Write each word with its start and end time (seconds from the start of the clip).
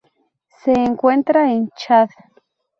Se 0.63 0.71
encuentra 0.73 1.51
en 1.53 1.69
Chad. 1.77 2.09